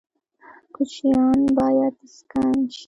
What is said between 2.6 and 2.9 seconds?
شي